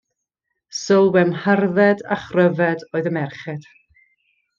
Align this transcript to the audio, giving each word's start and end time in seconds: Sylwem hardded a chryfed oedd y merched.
Sylwem 0.77 1.31
hardded 1.43 2.01
a 2.15 2.17
chryfed 2.23 2.81
oedd 2.95 3.11
y 3.11 3.13
merched. 3.19 3.69